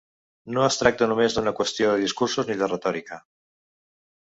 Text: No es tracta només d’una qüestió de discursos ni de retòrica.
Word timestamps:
No 0.53 0.63
es 0.67 0.77
tracta 0.81 1.07
només 1.11 1.35
d’una 1.35 1.53
qüestió 1.59 1.93
de 1.93 2.01
discursos 2.05 2.51
ni 2.51 2.59
de 2.65 2.73
retòrica. 2.73 3.23